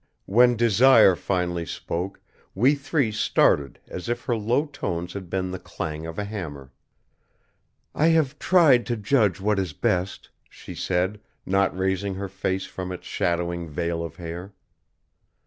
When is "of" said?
6.07-6.17, 14.03-14.15